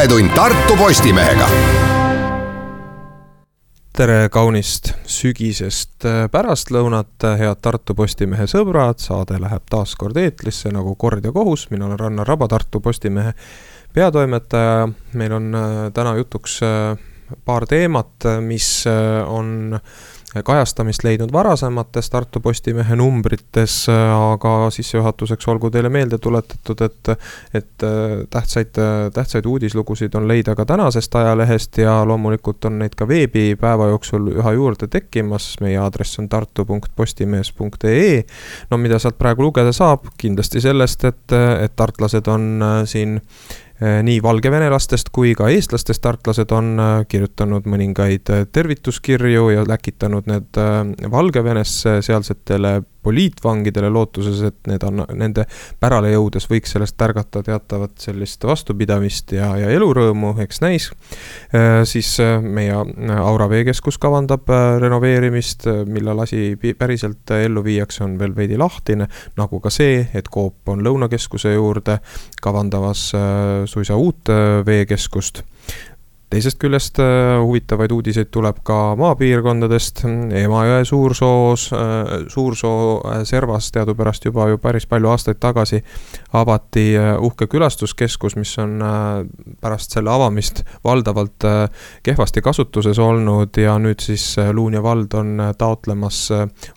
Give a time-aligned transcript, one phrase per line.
[0.00, 1.46] vahetund Tartu Postimehega.
[3.92, 11.28] tere kaunist sügisest pärastlõunat, head Tartu Postimehe sõbrad, saade läheb taas kord eetrisse nagu kord
[11.28, 13.34] ja kohus, mina olen Rannar Raba, Tartu Postimehe
[13.92, 14.88] peatoimetaja.
[15.12, 16.96] meil on äh, täna jutuks äh,
[17.44, 19.80] paar teemat, mis äh, on
[20.44, 27.08] kajastamist leidnud varasemates Tartu Postimehe numbrites, aga sissejuhatuseks olgu teile meelde tuletatud, et,
[27.54, 27.86] et
[28.30, 28.78] tähtsaid,
[29.14, 34.30] tähtsaid uudislugusid on leida ka tänasest ajalehest ja loomulikult on neid ka veebi päeva jooksul
[34.36, 35.56] üha juurde tekkimas.
[35.60, 38.22] meie aadress on tartu.postimees.ee.
[38.70, 41.32] no mida sealt praegu lugeda saab, kindlasti sellest, et,
[41.64, 48.32] et tartlased on siin Äh, nii valgevenelastest kui ka eestlastest tartlased on äh, kirjutanud mõningaid
[48.32, 50.60] äh, tervituskirju ja läkitanud need
[51.10, 55.46] Valgevenesse sealsetele poliitvangidele lootuses, et need on, nende
[55.80, 60.90] pärale jõudes võiks sellest ärgata teatavat sellist vastupidamist ja, ja elurõõmu, eks näis.
[61.84, 62.12] siis
[62.42, 62.76] meie
[63.20, 64.48] Aura veekeskus kavandab
[64.80, 69.08] renoveerimist, millal asi päriselt ellu viiakse, on veel veidi lahtine.
[69.36, 71.98] nagu ka see, et Coop on Lõunakeskuse juurde
[72.42, 73.10] kavandamas
[73.66, 75.42] suisa uut äh, veekeskust
[76.30, 80.04] teisest küljest äh, huvitavaid uudiseid tuleb ka maapiirkondadest,
[80.42, 85.82] Emajõe suursoos, äh, Suursoo servas teadupärast juba ju päris palju aastaid tagasi
[86.32, 88.78] avati uhke külastuskeskus, mis on
[89.60, 91.46] pärast selle avamist valdavalt
[92.06, 96.28] kehvasti kasutuses olnud ja nüüd siis Luunja vald on taotlemas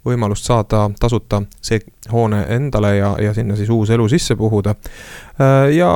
[0.05, 4.75] võimalust saada tasuta see hoone endale ja, ja sinna siis uus elu sisse puhuda.
[5.73, 5.89] ja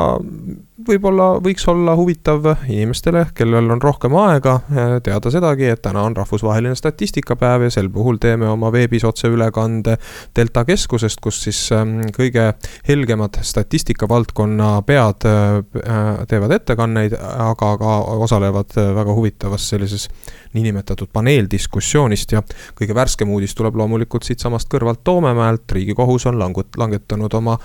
[0.88, 4.60] võib-olla võiks olla huvitav inimestele, kellel on rohkem aega,
[5.04, 9.98] teada sedagi, et täna on rahvusvaheline statistikapäev ja sel puhul teeme oma veebis otseülekande
[10.36, 12.52] Delta keskusest, kus siis ähm, kõige
[12.88, 20.08] helgemad statistikavaldkonna pead äh, teevad ettekanneid, aga ka osalevad väga huvitavas sellises
[20.54, 22.44] niinimetatud paneeldiskussioonist ja
[22.78, 27.58] kõige värskem uudis tuleb loomulikult siitsamast kõrvalt Toomemäelt, riigikohus on langut-, langetanud oma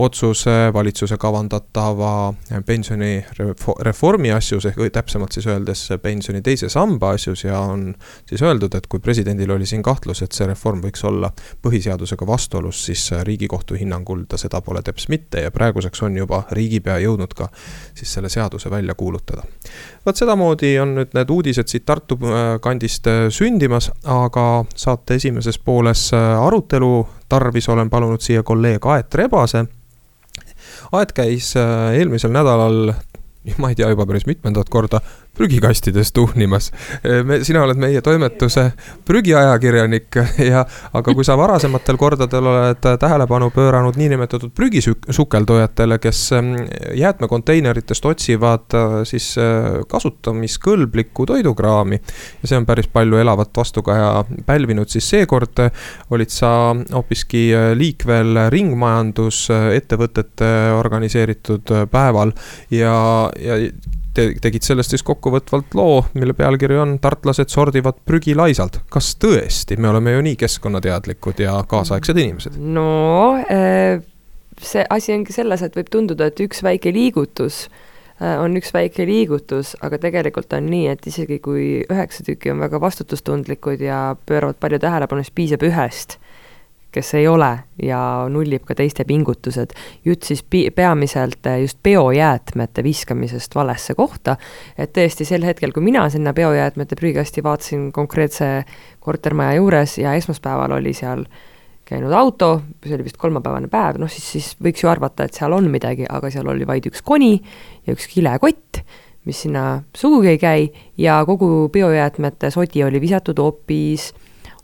[0.00, 2.32] otsuse valitsuse kavandatava
[2.66, 7.90] pensionireformi asjus, ehk täpsemalt siis öeldes pensioni teise samba asjus ja on
[8.28, 11.30] siis öeldud, et kui presidendil oli siin kahtlus, et see reform võiks olla
[11.62, 16.98] põhiseadusega vastuolus, siis riigikohtu hinnangul ta seda pole teps mitte ja praeguseks on juba riigipea
[17.04, 17.50] jõudnud ka
[17.94, 19.42] siis selle seaduse välja kuulutada.
[20.06, 25.58] vot sedamoodi on nüüd need uudised siit Tartu äh, kandist äh, sündimas, aga saate esimeses
[25.58, 29.66] pooles äh, arutelu tarvis olen palunud siia kolleeg Aet Rebase
[30.90, 32.92] Aet käis äh, eelmisel nädalal,
[33.62, 34.98] ma ei tea juba päris mitmendat korda,
[35.36, 36.72] prügikastides tuhnimas.
[37.24, 38.72] me, sina oled meie toimetuse
[39.08, 40.16] prügiajakirjanik
[40.50, 46.48] ja, aga kui sa varasematel kordadel oled tähelepanu pööranud niinimetatud prügisukeldujatele, kes ähm,
[46.98, 49.44] jäätmekonteineritest otsivad äh, siis äh,
[49.88, 51.96] kasutamiskõlblikku toidukraami.
[52.42, 55.58] ja see on päris palju elavat vastukaja pälvinud, siis seekord
[56.10, 62.32] olid sa hoopiski äh, liikvel ringmajandusettevõtete organiseeritud päeval
[62.74, 63.54] ja, ja
[64.14, 68.80] te tegid sellest siis kokkuvõtvalt loo, mille pealkiri on Tartlased sordivad prügi laisalt.
[68.90, 72.58] kas tõesti, me oleme ju nii keskkonnateadlikud ja kaasaegsed inimesed?
[72.58, 72.88] no
[73.50, 74.02] äh,
[74.60, 77.62] see asi ongi selles, et võib tunduda, et üks väike liigutus
[78.20, 82.62] äh, on üks väike liigutus, aga tegelikult on nii, et isegi kui üheksa tükki on
[82.66, 86.19] väga vastutustundlikud ja pööravad palju tähelepanu, siis piisab ühest
[86.92, 87.50] kes ei ole
[87.82, 89.74] ja nullib ka teiste pingutused.
[90.04, 94.36] jutt siis pi-, peamiselt eh, just biojäätmete viskamisest valesse kohta,
[94.78, 98.64] et tõesti sel hetkel, kui mina sinna biojäätmete prügikasti vaatasin konkreetse
[99.00, 101.24] kortermaja juures ja esmaspäeval oli seal
[101.90, 105.52] käinud auto, see oli vist kolmapäevane päev, noh siis, siis võiks ju arvata, et seal
[105.52, 107.34] on midagi, aga seal oli vaid üks koni
[107.86, 108.82] ja üks kilekott,
[109.26, 110.68] mis sinna sugugi ei käi
[110.98, 114.12] ja kogu biojäätmete sodi oli visatud hoopis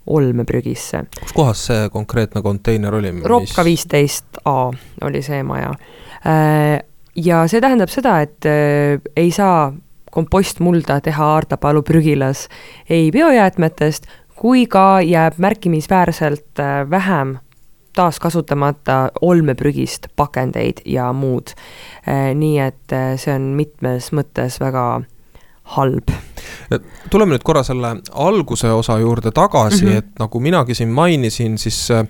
[0.07, 1.03] olmeprügisse.
[1.19, 3.13] kus kohas see konkreetne konteiner oli?
[3.23, 4.71] Rokka viisteist A
[5.01, 5.73] oli see maja.
[6.27, 6.79] Äh,
[7.15, 9.73] ja see tähendab seda, et äh, ei saa
[10.11, 12.47] kompostmulda teha Aardapalu prügilas
[12.89, 17.37] ei biojäätmetest, kui ka jääb märkimisväärselt äh, vähem
[17.97, 21.55] taaskasutamata olmeprügist pakendeid ja muud.
[22.33, 24.83] nii et see on mitmes mõttes väga
[25.73, 26.13] halb
[27.09, 29.97] tuleme nüüd korra selle alguse osa juurde tagasi mm, -hmm.
[29.97, 32.05] et nagu minagi siin mainisin, siis äh,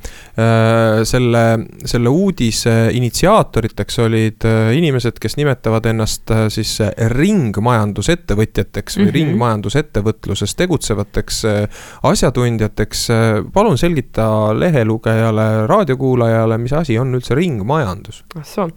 [1.04, 1.44] selle,
[1.86, 6.78] selle uudise initsiaatoriteks olid äh, inimesed, kes nimetavad ennast äh, siis
[7.14, 9.16] ringmajandusettevõtjateks või mm -hmm.
[9.18, 13.08] ringmajandusettevõtluses tegutsevateks äh, asjatundjateks.
[13.54, 18.24] palun selgita lehelugejale, raadiokuulajale, mis asi on üldse ringmajandus?
[18.36, 18.70] ah soo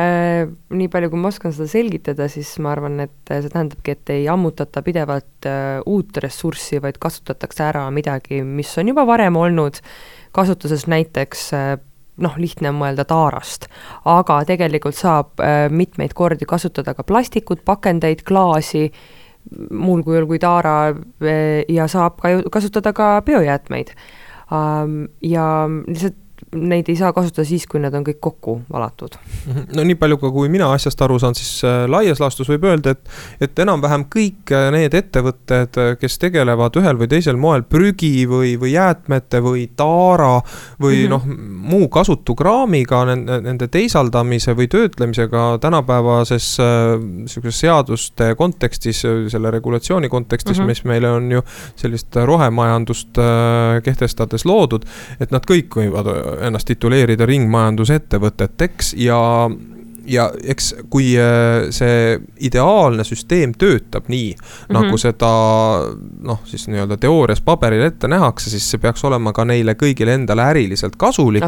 [0.00, 4.10] äh,, nii palju, kui ma oskan seda selgitada, siis ma arvan, et see tähendabki, et
[4.10, 5.05] ei ammutata pidevalt
[5.48, 9.80] äh, uut ressurssi, vaid kasutatakse ära midagi, mis on juba varem olnud
[10.36, 11.68] kasutuses, näiteks äh,
[12.22, 13.68] noh, lihtne on mõelda taarast,
[14.08, 18.88] aga tegelikult saab äh, mitmeid kordi kasutada ka plastikut, pakendeid, klaasi,
[19.70, 20.90] muul kujul kui taara
[21.70, 23.92] ja saab ka ju kasutada ka biojäätmeid.
[25.22, 25.44] Ja
[25.86, 26.16] lihtsalt
[26.54, 29.16] neid ei saa kasutada siis, kui need on kõik kokku valatud.
[29.46, 29.64] Mhm.
[29.76, 32.94] no nii palju ka, kui mina asjast aru saan, siis äh, laias laastus võib öelda,
[32.94, 33.10] et,
[33.42, 38.54] et enam-vähem kõik äh, need ettevõtted, äh, kes tegelevad ühel või teisel moel prügi või,
[38.60, 40.38] või jäätmete või taara
[40.82, 41.10] või mm -hmm.
[41.10, 49.02] noh, muu kasutu kraamiga, nende, teisaldamise või töötlemisega tänapäevases sihukeses seaduste kontekstis,
[49.32, 50.66] selle regulatsiooni kontekstis mm, -hmm.
[50.66, 51.44] mis meile on ju
[51.76, 53.18] sellist rohemajandust
[53.84, 54.86] kehtestades loodud,
[55.20, 56.10] et nad kõik võivad
[56.46, 59.18] ennast tituleerida ringmajandusettevõteteks ja
[60.06, 62.16] ja eks, kui äh, see
[62.46, 64.74] ideaalne süsteem töötab nii mm, -hmm.
[64.76, 65.30] nagu seda
[66.22, 70.42] noh, siis nii-öelda teoorias paberil ette nähakse, siis see peaks olema ka neile kõigile endale
[70.42, 71.42] äriliselt kasulik.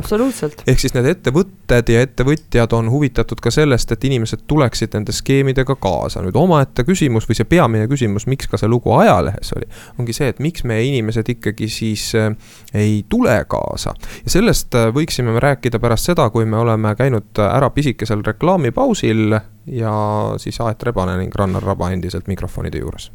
[0.66, 5.76] ehk siis need ettevõtted ja ettevõtjad on huvitatud ka sellest, et inimesed tuleksid nende skeemidega
[5.76, 6.22] kaasa.
[6.22, 10.28] nüüd omaette küsimus või see peamine küsimus, miks ka see lugu ajalehes oli, ongi see,
[10.28, 12.34] et miks meie inimesed ikkagi siis äh,
[12.74, 13.94] ei tule kaasa.
[14.24, 18.47] ja sellest äh, võiksime me rääkida pärast seda, kui me oleme käinud ära pisikesel reklaamil
[18.48, 19.92] reklaamipausil ja
[20.36, 23.12] siis Aet Rebane ning Rannar Raba endiselt mikrofonide juures.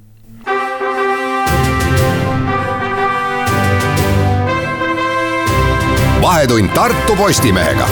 [6.21, 7.87] vahetund Tartu Postimehega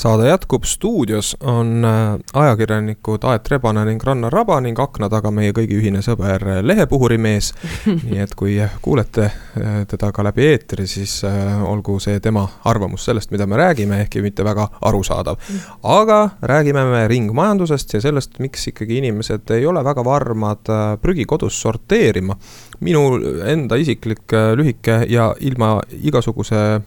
[0.00, 5.52] saade jätkub, stuudios on äh, ajakirjanikud Aet Rebane ning Rannar Raba ning akna taga meie
[5.52, 7.50] kõigi ühine sõber Lehepuhurimees.
[8.06, 13.04] nii et kui kuulete äh, teda ka läbi eetri, siis äh, olgu see tema arvamus
[13.10, 15.36] sellest, mida me räägime, ehkki mitte väga arusaadav.
[15.82, 20.72] aga räägime me ringmajandusest ja sellest, miks ikkagi inimesed ei ole väga varmad
[21.02, 22.38] prügi kodus sorteerima.
[22.80, 26.80] minu enda isiklik lühike ja ilma igasuguse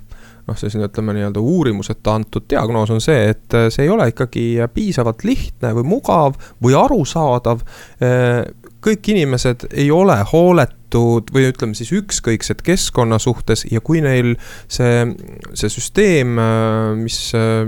[0.47, 4.45] noh, selline ütleme nii-öelda uurimuseta antud diagnoos on see, et äh, see ei ole ikkagi
[4.73, 7.63] piisavalt lihtne või mugav või arusaadav.
[8.03, 8.43] Äh,
[8.83, 14.33] kõik inimesed ei ole hooletud või ütleme siis ükskõiksed keskkonna suhtes ja kui neil
[14.67, 15.07] see,
[15.55, 17.19] see süsteem, äh, mis,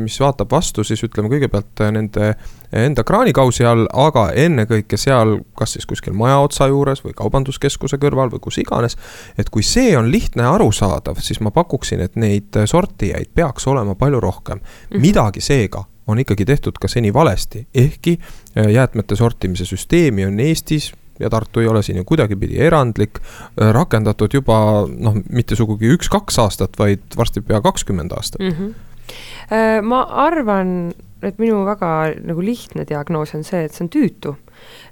[0.01, 2.35] mis vaatab vastu siis ütleme kõigepealt nende
[2.75, 8.31] enda kraanikausi all, aga ennekõike seal, kas siis kuskil maja otsa juures või kaubanduskeskuse kõrval
[8.33, 8.97] või kus iganes.
[9.37, 13.95] et kui see on lihtne ja arusaadav, siis ma pakuksin, et neid sortijaid peaks olema
[13.95, 14.63] palju rohkem mm.
[14.63, 15.01] -hmm.
[15.01, 18.19] midagi seega on ikkagi tehtud ka seni valesti, ehkki
[18.57, 23.71] äh, jäätmete sortimise süsteemi on Eestis ja Tartu ei ole siin ju kuidagipidi erandlik, äh,
[23.73, 28.55] rakendatud juba noh, mitte sugugi üks-kaks aastat, vaid varsti pea kakskümmend aastat mm.
[28.59, 29.81] -hmm.
[29.81, 30.93] ma arvan,
[31.25, 31.91] et minu väga
[32.23, 34.35] nagu lihtne diagnoos on see, et see on tüütu.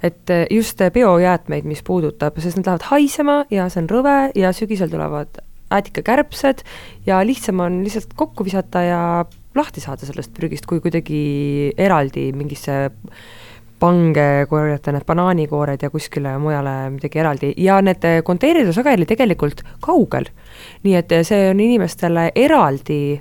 [0.04, 4.52] et eh, just biojäätmeid, mis puudutab, sest need lähevad haisema ja see on rõve ja
[4.54, 5.40] sügisel tulevad
[5.74, 6.62] äätikakärbsed
[7.08, 9.02] ja lihtsam on lihtsalt kokku visata ja
[9.56, 12.92] lahti saada sellest prügist, kui kuidagi eraldi mingisse
[13.84, 19.64] pange korjata need banaanikoored ja kuskile mujale midagi eraldi ja need konteinerid on sageli tegelikult
[19.84, 20.30] kaugel.
[20.84, 23.20] nii et see on inimestele eraldi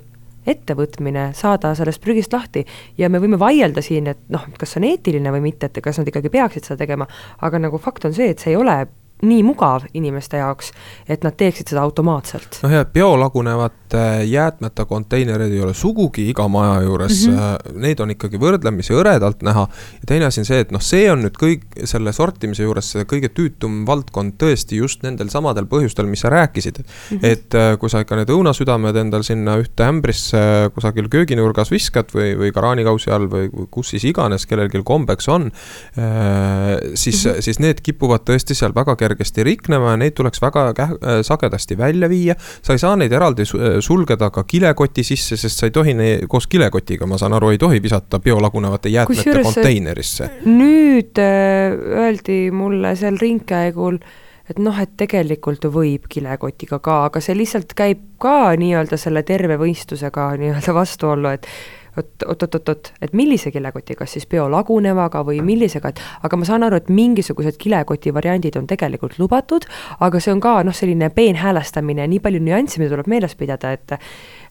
[0.49, 2.65] ettevõtmine, saada sellest prügist lahti.
[2.97, 6.01] Ja me võime vaielda siin, et noh, kas see on eetiline või mitte, et kas
[6.01, 7.07] nad ikkagi peaksid seda tegema,
[7.41, 8.81] aga nagu fakt on see, et see ei ole
[9.23, 10.71] nii mugav inimeste jaoks,
[11.09, 12.59] et nad teeksid seda automaatselt.
[12.63, 17.79] noh ja biolagunevate jäätmete konteinereid ei ole sugugi iga maja juures mm, -hmm.
[17.85, 19.67] neid on ikkagi võrdlemisi hõredalt näha.
[20.01, 23.29] ja teine asi on see, et noh, see on nüüd kõik selle sortimise juures kõige
[23.29, 27.17] tüütum valdkond tõesti just nendel samadel põhjustel, mis sa rääkisid mm.
[27.17, 27.25] -hmm.
[27.31, 32.33] et äh, kui sa ikka need õunasüdamed endal sinna ühte ämbrisse kusagil kööginurgas viskad või,
[32.37, 35.51] või kraanikausi all või kus siis iganes kellelgi kombeks on,
[35.97, 37.41] äh, siis mm, -hmm.
[37.41, 41.77] siis need kipuvad tõesti seal väga kergelt kergesti riknema ja neid tuleks väga äh, sagedasti
[41.77, 42.35] välja viia.
[42.61, 46.27] sa ei saa neid eraldi äh, sulgeda ka kilekoti sisse, sest sa ei tohi neid
[46.29, 50.29] koos kilekotiga, ma saan aru, ei tohi visata biolagunevate jäätmete konteinerisse.
[50.49, 54.01] nüüd äh, öeldi mulle seal ringkäigul
[54.49, 59.55] et noh, et tegelikult võib kilekotiga ka, aga see lihtsalt käib ka nii-öelda selle terve
[59.61, 61.47] võistlusega nii-öelda vastuollu, et
[61.97, 66.79] oot, oot-oot-oot, et millise kilekoti, kas siis biolagunevaga või millisega, et aga ma saan aru,
[66.81, 69.67] et mingisugused kilekoti variandid on tegelikult lubatud,
[69.99, 73.97] aga see on ka noh, selline peenhäälestamine, nii palju nüansse, mida tuleb meeles pidada, et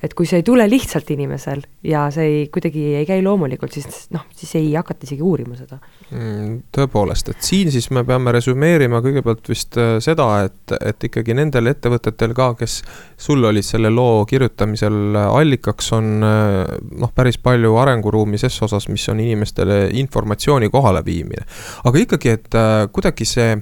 [0.03, 4.09] et kui see ei tule lihtsalt inimesel ja see ei, kuidagi ei käi loomulikult, siis
[4.15, 5.79] noh, siis ei hakata isegi uurima seda
[6.11, 6.57] mm,.
[6.75, 11.71] tõepoolest, et siin siis me peame resümeerima kõigepealt vist äh, seda, et, et ikkagi nendel
[11.71, 12.81] ettevõtetel ka, kes
[13.21, 19.07] sul olid selle loo kirjutamisel allikaks, on äh, noh, päris palju arenguruumi ses osas, mis
[19.13, 21.47] on inimestele informatsiooni kohaleviimine.
[21.87, 23.53] aga ikkagi, et äh, kuidagi see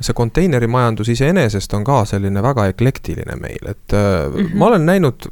[0.00, 4.56] see konteinerimajandus iseenesest on ka selline väga eklektiline meil, et mm -hmm.
[4.58, 5.28] ma olen näinud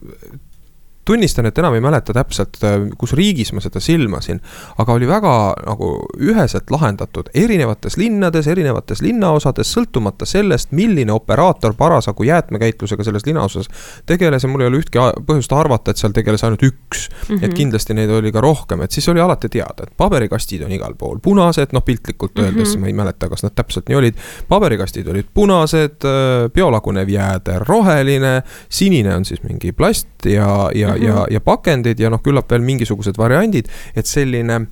[1.04, 4.40] tunnistan, et enam ei mäleta täpselt, äh, kus riigis ma seda silmasin,
[4.78, 5.32] aga oli väga
[5.66, 5.90] nagu
[6.22, 13.70] üheselt lahendatud erinevates linnades, erinevates linnaosades, sõltumata sellest, milline operaator parasjagu jäätmekäitlusega selles linnaosas
[14.06, 17.26] tegeles ja mul ei ole ühtki põhjust arvata, et seal tegeles ainult üks mm.
[17.26, 17.42] -hmm.
[17.42, 17.56] et mhm.
[17.56, 21.18] kindlasti neid oli ka rohkem, et siis oli alati teada, et paberikastid on igal pool
[21.22, 22.80] punased, noh piltlikult öeldes mm, -hmm.
[22.80, 24.14] ma ei mäleta, kas nad täpselt nii olid.
[24.48, 31.00] paberikastid olid punased, äh, biolagunev jääder roheline, sinine on siis mingi plast ja, ja ja
[31.00, 31.20] mm, -hmm.
[31.20, 34.66] ja, ja pakendid ja noh, küllap veel mingisugused variandid, et selline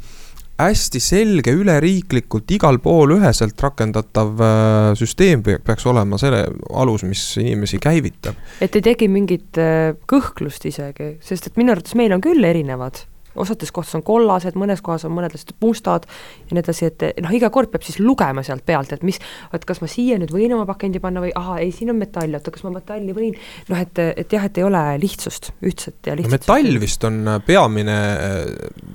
[0.61, 6.45] hästi selge, üleriiklikult igal pool üheselt rakendatav äh, süsteem peaks olema selle
[6.77, 8.37] alus, mis inimesi käivitab.
[8.61, 13.05] et ei teki mingit äh, kõhklust isegi, sest et minu arvates meil on küll erinevad
[13.35, 16.07] osades kohtades on kollased, mõnes kohas on mõned lihtsalt mustad
[16.49, 19.21] ja nii edasi, et noh, iga kord peab siis lugema sealt pealt, et mis,
[19.55, 22.35] et kas ma siia nüüd võin oma pakendi panna või ahaa, ei, siin on metall,
[22.37, 23.37] oota, kas ma metalli võin,
[23.71, 27.21] noh, et, et jah, et ei ole lihtsust, ühtset ja lihtsat no, metall vist on
[27.31, 27.99] äh, peamine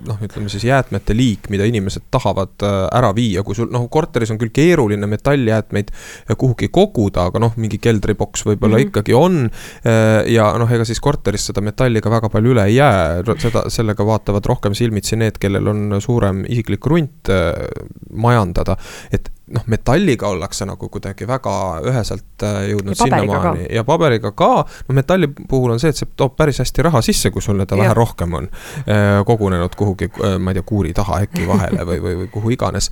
[0.06, 4.34] noh, ütleme siis jäätmete liik, mida inimesed tahavad äh, ära viia, kui sul noh, korteris
[4.34, 5.94] on küll keeruline metalljäätmeid
[6.36, 8.92] kuhugi koguda, aga noh, mingi keldriboks võib-olla mm -hmm.
[8.92, 9.50] ikkagi on.
[9.88, 13.66] Äh, ja noh, ega siis korteris seda metalli ka väga palju üle ei jää, seda,
[13.72, 17.54] sellega vaatavad vaatavad rohkem silmitsi need, kellel on suurem isiklik krunt äh,
[18.12, 18.78] majandada.
[19.12, 21.54] et noh, metalliga ollakse nagu kuidagi väga
[21.86, 23.68] üheselt äh, jõudnud sinnamaani.
[23.76, 24.66] Ja paberiga ka.
[24.88, 27.78] no metalli puhul on see, et see toob päris hästi raha sisse, kui sul teda
[27.78, 32.02] vähe rohkem on äh, kogunenud kuhugi, äh, ma ei tea, kuuri taha äkki vahele või,
[32.02, 32.90] või, või kuhu iganes.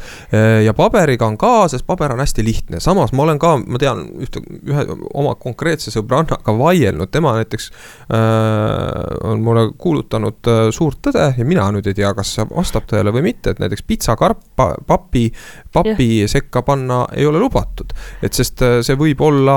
[0.64, 4.06] ja paberiga on ka, sest paber on hästi lihtne, samas ma olen ka, ma tean
[4.22, 7.70] ühte, ühe oma konkreetse sõbrannaga vaielnud, tema näiteks
[8.14, 13.14] äh, on mulle kuulutanud suurt tõde ja mina nüüd ei tea, kas see vastab tõele
[13.16, 15.32] või mitte, et näiteks pitsakarp, papi,
[15.74, 17.94] papi sekka sekka panna ei ole lubatud.
[18.24, 19.56] et sest äh, see võib olla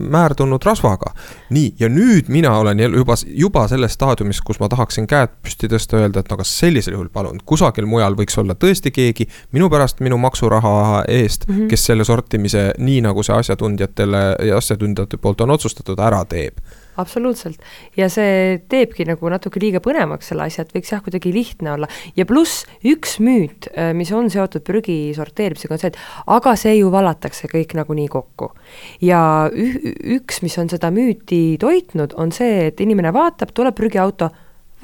[0.00, 1.14] määrdunud rasvaga.
[1.50, 6.00] nii, ja nüüd mina olen juba, juba selles staadiumis, kus ma tahaksin käed püsti tõsta,
[6.00, 10.00] öelda, et no kas sellisel juhul palun, kusagil mujal võiks olla tõesti keegi minu pärast
[10.00, 11.68] minu maksuraha eest mm, -hmm.
[11.68, 16.58] kes selle sortimise, nii nagu see asjatundjatele ja asjatundjate poolt on otsustatud, ära teeb
[17.00, 17.60] absoluutselt.
[17.96, 21.88] ja see teebki nagu natuke liiga põnevaks selle asja, et võiks jah, kuidagi lihtne olla.
[22.16, 26.00] ja pluss üks müüt, äh, mis on seotud prügi sorteerimisega, on see, et
[26.38, 28.52] aga see ju valatakse kõik nagunii kokku.
[29.04, 29.20] ja
[29.52, 34.30] üks, mis on seda müüti toitnud, on see, et inimene vaatab, tuleb prügiauto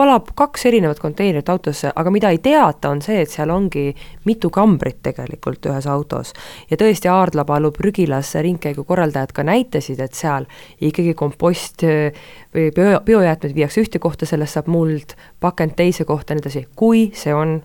[0.00, 3.90] valab kaks erinevat konteinerit autosse, aga mida ei teata, on see, et seal ongi
[4.28, 6.32] mitu kambrit tegelikult ühes autos.
[6.70, 10.48] ja tõesti, Aardlapalu prügilas ringkäigu korraldajad ka näitasid, et seal
[10.80, 16.40] ikkagi kompost või bio, biojäätmed viiakse ühte kohta, sellest saab muld, pakend teise kohta ja
[16.40, 17.58] nii edasi, kui see on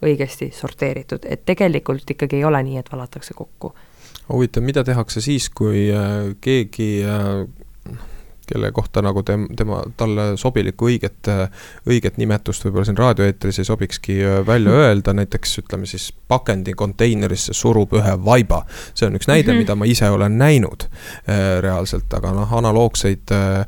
[0.00, 3.74] õigesti sorteeritud, et tegelikult ikkagi ei ole nii, et valatakse kokku
[4.30, 5.88] huvitav, mida tehakse siis, kui
[6.40, 6.90] keegi
[8.52, 11.30] kelle kohta nagu tem-, tema, talle sobilikku õiget,
[11.88, 17.54] õiget nimetust võib-olla siin raadioeetris ei sobikski äh, välja öelda, näiteks ütleme siis pakendi konteinerisse
[17.56, 18.62] surub ühe vaiba.
[18.94, 19.58] see on üks näide mm, -hmm.
[19.58, 23.66] mida ma ise olen näinud äh, reaalselt, aga noh, analoogseid äh,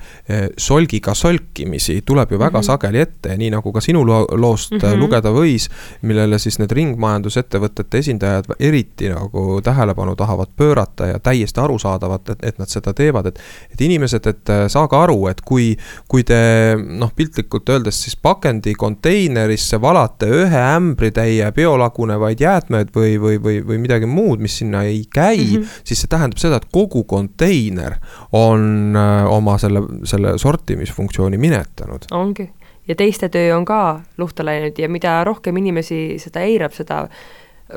[0.57, 2.67] solgiga solkimisi tuleb ju väga mm -hmm.
[2.67, 4.99] sageli ette ja nii nagu ka sinu lo loost mm -hmm.
[4.99, 5.69] lugeda võis,
[6.03, 12.59] millele siis need ringmajandusettevõtete esindajad eriti nagu tähelepanu tahavad pöörata ja täiesti arusaadavad, et, et
[12.59, 13.39] nad seda teevad, et,
[13.73, 15.73] et inimesed, et saage aru, et kui,
[16.11, 16.39] kui te
[16.77, 24.09] noh, piltlikult öeldes siis pakendikonteinerisse valate ühe ämbritäie biolagunevaid jäätmeid või, või, või, või midagi
[24.11, 25.85] muud, mis sinna ei käi mm, -hmm.
[25.85, 27.99] siis see tähendab seda, et kogu konteiner
[28.33, 32.09] on äh, oma selle, selle sortimisfunktsiooni minetanud.
[32.11, 32.49] ongi,
[32.89, 37.07] ja teiste töö on ka luhta läinud ja mida rohkem inimesi seda eirab, seda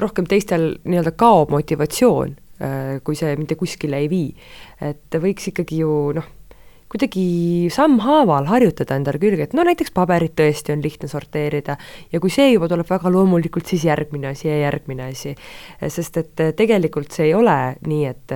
[0.02, 4.32] rohkem teistel nii-öelda kaob motivatsioon, äh, kui see mitte kuskile ei vii.
[4.82, 6.25] et võiks ikkagi ju noh,
[6.96, 11.75] kuidagi sammhaaval harjutada endale külge, et no näiteks paberit tõesti on lihtne sorteerida
[12.14, 15.34] ja kui see juba tuleb väga loomulikult, siis järgmine asi ja järgmine asi.
[15.92, 18.36] sest et tegelikult see ei ole nii, et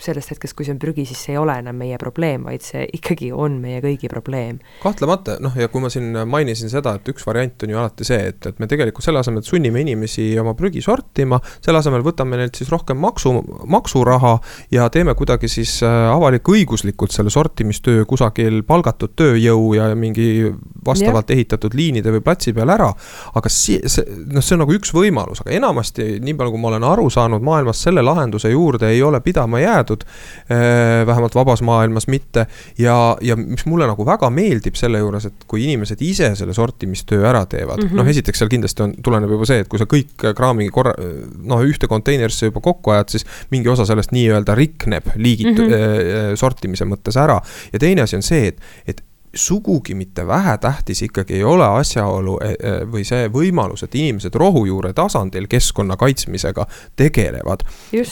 [0.00, 2.86] sellest hetkest, kui see on prügi, siis see ei ole enam meie probleem, vaid see
[2.96, 4.62] ikkagi on meie kõigi probleem.
[4.82, 8.32] kahtlemata, noh ja kui ma siin mainisin seda, et üks variant on ju alati see,
[8.32, 12.40] et, et me tegelikult selle asemel, et sunnime inimesi oma prügi sortima, selle asemel võtame
[12.40, 13.36] neilt siis rohkem maksu,
[13.68, 14.38] maksuraha
[14.72, 17.32] ja teeme kuidagi siis äh, avalik-õiguslikult selle
[17.82, 20.52] sortimistöö kusagil palgatud tööjõu ja mingi
[20.84, 21.34] vastavalt ja.
[21.34, 22.92] ehitatud liinide või platsi peal ära.
[23.34, 26.68] aga si-, see, noh, see on nagu üks võimalus, aga enamasti, nii palju kui ma
[26.68, 30.04] olen aru saanud, maailmas selle lahenduse juurde ei ole pidama jäädud.
[30.50, 32.46] Äh, vähemalt vabas maailmas mitte
[32.78, 37.26] ja, ja mis mulle nagu väga meeldib selle juures, et kui inimesed ise selle sortimistöö
[37.28, 39.86] ära teevad mm -hmm., noh esiteks seal kindlasti on, tuleneb juba see, et kui sa
[39.86, 40.94] kõik kraami korra,
[41.42, 46.36] noh ühte konteinerisse juba kokku ajad, siis mingi osa sellest nii-öelda rikneb liigit- mm, -hmm.
[46.36, 47.40] sortimise mõttes ära.
[47.72, 49.02] Ja teine asi on see, et, et
[49.34, 54.92] sugugi mitte vähetähtis ikkagi ei ole asjaolu e, e, või see võimalus, et inimesed rohujuure
[54.92, 56.66] tasandil keskkonna kaitsmisega
[56.96, 57.64] tegelevad.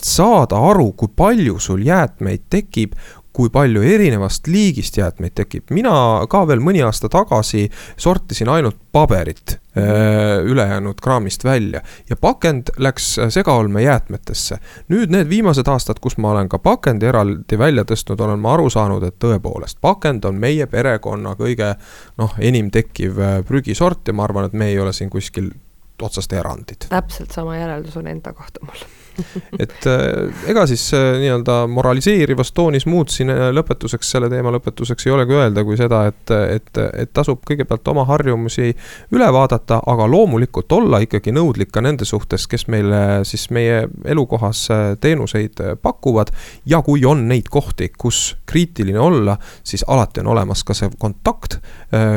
[0.02, 2.96] saada aru, kui palju sul jäätmeid tekib,
[3.32, 5.92] kui palju erinevast liigist jäätmeid tekib, mina
[6.30, 7.68] ka veel mõni aasta tagasi
[8.00, 14.58] sortisin ainult paberit äh, ülejäänud kraamist välja ja pakend läks segaolmejäätmetesse.
[14.88, 18.70] nüüd need viimased aastad, kus ma olen ka pakendi eraldi välja tõstnud, olen ma aru
[18.70, 21.74] saanud, et tõepoolest, pakend on meie perekonna kõige
[22.18, 25.52] noh, enim tekkiv äh, prügisort ja ma arvan, et me ei ole siin kuskil
[26.02, 26.88] otsast erandid.
[26.88, 28.82] täpselt sama järeldus on enda kohta mul
[29.62, 35.06] et äh, ega siis äh, nii-öelda moraliseerivas toonis muud siin äh, lõpetuseks, selle teema lõpetuseks
[35.06, 38.70] ei olegi öelda, kui seda, et, et, et tasub kõigepealt oma harjumusi
[39.14, 44.66] üle vaadata, aga loomulikult olla ikkagi nõudlik ka nende suhtes, kes meile siis meie elukohas
[45.00, 46.30] teenuseid pakuvad.
[46.66, 51.58] ja kui on neid kohti, kus kriitiline olla, siis alati on olemas ka see kontakt,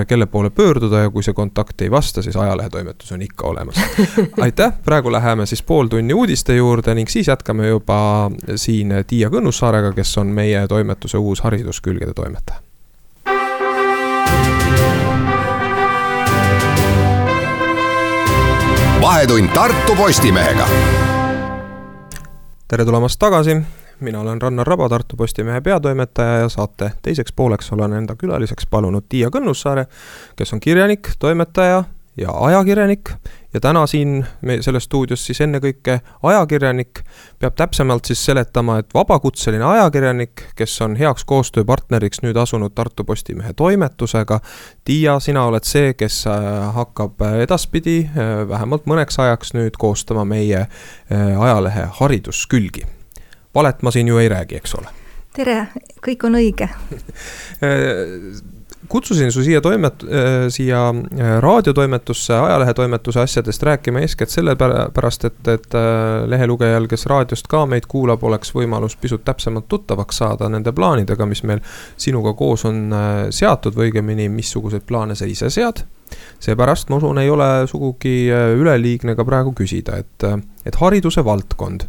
[0.07, 3.79] kelle poole pöörduda ja kui see kontakt ei vasta, siis ajalehetoimetus on ikka olemas.
[4.45, 9.29] aitäh, praegu läheme siis pool tunni uudiste juurde juurde ning siis jätkame juba siin Tiia
[9.29, 12.59] Kõnnussaarega, kes on meie toimetuse uus hariduskülgede toimetaja.
[19.01, 20.67] vahetund Tartu Postimehega.
[22.67, 23.57] tere tulemast tagasi,
[23.99, 29.03] mina olen Rannar Raba, Tartu Postimehe peatoimetaja ja saate teiseks pooleks olen enda külaliseks palunud
[29.09, 29.85] Tiia Kõnnussaare,
[30.35, 31.83] kes on kirjanik, toimetaja
[32.17, 33.09] ja ajakirjanik
[33.53, 37.03] ja täna siin me selles stuudios siis ennekõike ajakirjanik
[37.39, 43.53] peab täpsemalt siis seletama, et vabakutseline ajakirjanik, kes on heaks koostööpartneriks nüüd asunud Tartu Postimehe
[43.53, 44.39] toimetusega.
[44.85, 50.65] Tiia, sina oled see, kes äh, hakkab edaspidi äh, vähemalt mõneks ajaks nüüd koostama meie
[50.65, 52.87] äh, ajalehe hariduskülgi.
[53.55, 54.87] valet ma siin ju ei räägi, eks ole?
[55.33, 55.67] tere,
[56.05, 56.69] kõik on õige
[58.89, 65.75] kutsusin su siia toimet-, äh, siia äh, raadiotoimetusse, ajalehetoimetuse asjadest rääkima eeskätt sellepärast, et, et
[65.75, 71.25] äh, lehelugejal, kes raadiost ka meid kuulab, oleks võimalus pisut täpsemalt tuttavaks saada nende plaanidega,
[71.29, 71.63] mis meil
[71.97, 72.93] sinuga koos on
[73.33, 75.85] seatud või õigemini, missuguseid plaane sa ise sead.
[76.39, 80.25] seepärast ma usun, ei ole sugugi üleliigne ka praegu küsida, et,
[80.65, 81.87] et hariduse valdkond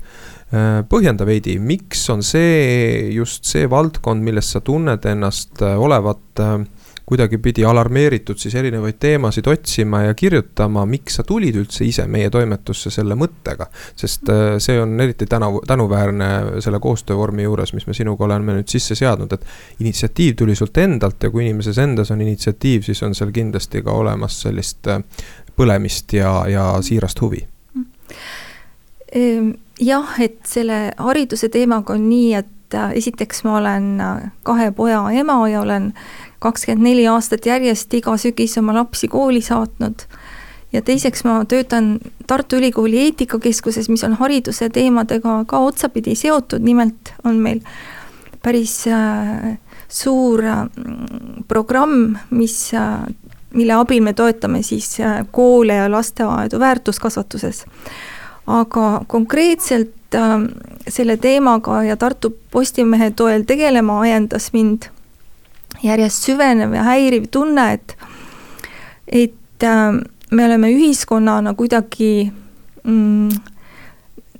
[0.88, 6.42] põhjenda veidi, miks on see just see valdkond, milles sa tunned ennast olevat
[7.07, 12.90] kuidagipidi alarmeeritud siis erinevaid teemasid otsima ja kirjutama, miks sa tulid üldse ise meie toimetusse
[12.90, 13.67] selle mõttega.
[13.97, 18.73] sest äh, see on eriti tänavu, tänuväärne selle koostöövormi juures, mis me sinuga oleme nüüd
[18.73, 19.45] sisse seadnud, et
[19.85, 23.93] initsiatiiv tuli sult endalt ja kui inimeses endas on initsiatiiv, siis on seal kindlasti ka
[23.93, 25.03] olemas sellist äh,
[25.57, 27.45] põlemist ja, ja siirast huvi
[29.12, 33.90] ehm, jah, et selle hariduse teemaga on nii, et äh, esiteks ma olen
[34.43, 35.93] kahe poja ema ja olen
[36.44, 40.07] kakskümmend neli aastat järjest iga sügis oma lapsi kooli saatnud.
[40.72, 47.12] ja teiseks ma töötan Tartu Ülikooli eetikakeskuses, mis on hariduse teemadega ka otsapidi seotud, nimelt
[47.24, 47.61] on meil
[48.42, 50.64] päris äh, suur äh,
[51.48, 53.04] programm, mis äh,
[53.54, 54.96] mille abil me toetame siis
[55.30, 57.64] koole ja lasteaedu väärtuskasvatuses.
[58.46, 60.16] aga konkreetselt
[60.88, 64.90] selle teemaga ja Tartu Postimehe toel tegelema ajendas mind
[65.85, 67.97] järjest süvenev ja häiriv tunne, et
[69.09, 72.33] et äh, me oleme ühiskonnana kuidagi
[72.85, 73.29] mm,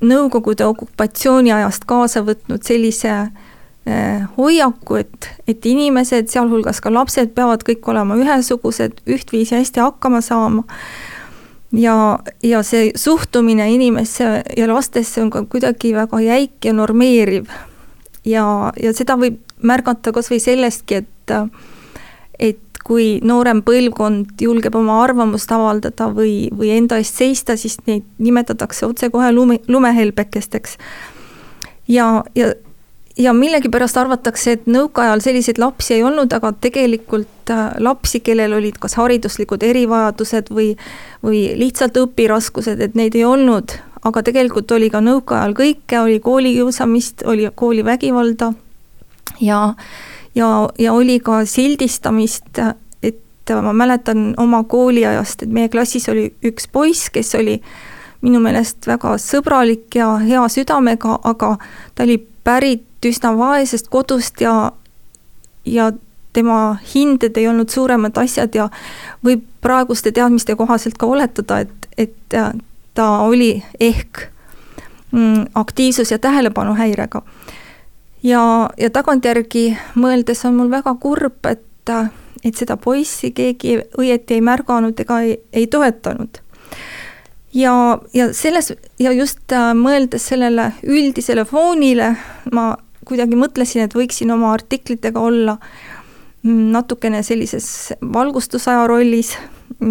[0.05, 7.65] Nõukogude okupatsiooni ajast kaasa võtnud sellise äh, hoiaku, et, et inimesed, sealhulgas ka lapsed, peavad
[7.65, 10.67] kõik olema ühesugused, ühtviisi hästi hakkama saama.
[11.73, 17.49] ja, ja see suhtumine inimesse ja lastesse on ka kuidagi väga jäik ja normeeriv.
[18.25, 21.14] ja, ja seda võib märgata kas või sellestki, et
[22.39, 28.05] et kui noorem põlvkond julgeb oma arvamust avaldada või, või enda eest seista, siis neid
[28.19, 30.77] nimetatakse otsekohe lume, lumehelbekesteks.
[31.89, 32.53] ja, ja,
[33.17, 38.79] ja millegipärast arvatakse, et nõukaajal selliseid lapsi ei olnud, aga tegelikult äh, lapsi, kellel olid
[38.83, 40.75] kas hariduslikud erivajadused või,
[41.25, 47.25] või lihtsalt õpiraskused, et neid ei olnud, aga tegelikult oli ka nõukaajal kõike, oli koolikiusamist,
[47.31, 48.53] oli koolivägivalda
[49.41, 49.61] ja
[50.35, 52.59] ja, ja oli ka sildistamist,
[53.03, 57.61] et ma mäletan oma kooliajast, et meie klassis oli üks poiss, kes oli
[58.25, 61.57] minu meelest väga sõbralik ja hea südamega, aga
[61.95, 64.73] ta oli pärit üsna vaesest kodust ja,
[65.65, 65.91] ja
[66.33, 68.69] tema hinded ei olnud suuremad asjad ja
[69.25, 72.39] võib praeguste teadmiste kohaselt ka oletada, et, et
[72.95, 74.25] ta oli ehk
[75.13, 77.23] mm, aktiivsus- ja tähelepanuhäirega
[78.25, 78.43] ja,
[78.81, 79.67] ja tagantjärgi
[80.01, 81.93] mõeldes on mul väga kurb, et,
[82.45, 86.41] et seda poissi keegi õieti ei märganud ega ei, ei toetanud.
[87.55, 87.75] ja,
[88.15, 92.15] ja selles ja just äh, mõeldes sellele üldisele foonile,
[92.53, 95.59] ma kuidagi mõtlesin, et võiksin oma artiklitega olla
[96.43, 99.37] mm, natukene sellises valgustusaja rollis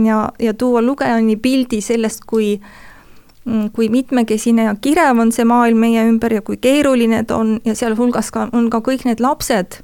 [0.06, 2.58] ja, ja tuua lugejani pildi sellest, kui
[3.76, 7.76] kui mitmekesine ja kirev on see maailm meie ümber ja kui keeruline ta on ja
[7.76, 9.82] sealhulgas ka on ka kõik need lapsed,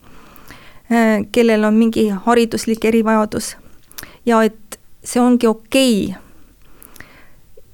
[0.91, 3.57] äh, kellel on mingi hariduslik erivajadus.
[4.25, 6.21] ja et see ongi okei okay..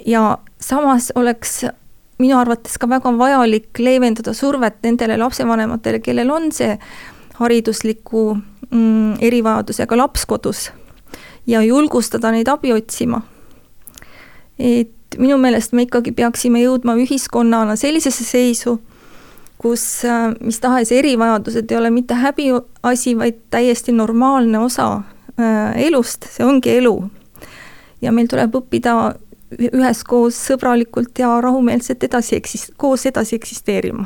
[0.05, 1.65] ja samas oleks
[2.17, 6.79] minu arvates ka väga vajalik leevendada survet nendele lapsevanematele, kellel on see
[7.35, 8.37] haridusliku
[8.71, 10.71] mm, erivajadusega laps kodus
[11.47, 13.21] ja julgustada neid abi otsima.
[14.59, 18.77] et et minu meelest me ikkagi peaksime jõudma ühiskonnana sellisesse seisu,
[19.61, 24.89] kus äh, mis tahes erivajadused ei ole mitte häbiasi, vaid täiesti normaalne osa
[25.39, 26.97] äh, elust, see ongi elu.
[28.03, 29.15] ja meil tuleb õppida
[29.55, 34.03] üheskoos sõbralikult ja rahumeelselt edasi eksis-, koos edasi eksisteerima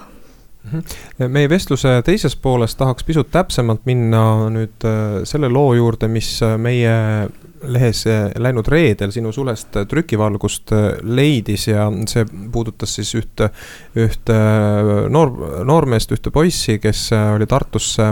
[0.70, 1.32] mhm.
[1.34, 6.94] meie vestluse teises pooles tahaks pisut täpsemalt minna nüüd äh, selle loo juurde, mis meie
[7.64, 8.06] lehes
[8.40, 13.50] läinud reedel sinu sulest trükivalgust äh, leidis ja see puudutas siis ühte,
[14.00, 14.38] ühte
[15.10, 18.12] noor, noormeest, ühte poissi, kes oli Tartusse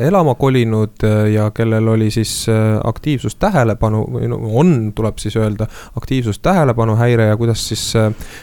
[0.00, 5.36] elama kolinud äh, ja kellel oli siis äh, aktiivsus tähelepanu, või no on, tuleb siis
[5.36, 7.84] öelda, aktiivsus tähelepanu häire ja kuidas siis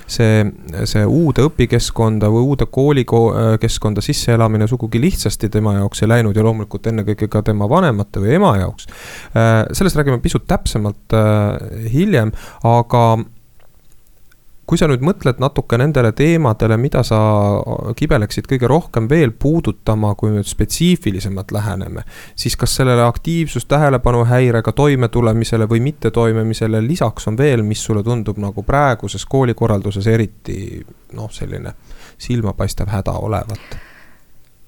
[0.08, 0.45] see,
[0.86, 6.88] see uude õpikeskkonda või uude koolikeskkonda sisseelamine sugugi lihtsasti tema jaoks ei läinud ja loomulikult
[6.91, 8.88] ennekõike ka tema vanemate või ema jaoks.
[9.71, 11.15] sellest räägime pisut täpsemalt
[11.91, 12.32] hiljem,
[12.63, 13.06] aga
[14.71, 17.17] kui sa nüüd mõtled natuke nendele teemadele, mida sa
[17.99, 22.05] kibeleksid kõige rohkem veel puudutama, kui nüüd spetsiifilisemalt läheneme,
[22.39, 28.63] siis kas sellele aktiivsus, tähelepanuhäirega toimetulemisele või mittetoimimisele lisaks on veel, mis sulle tundub nagu
[28.63, 30.79] praeguses koolikorralduses eriti
[31.19, 31.75] noh, selline
[32.15, 33.75] silmapaistev häda olevat?